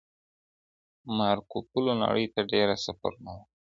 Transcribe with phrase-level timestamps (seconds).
[1.17, 3.49] مارکوپولو نړۍ ته ډېر سفرونه وکړل.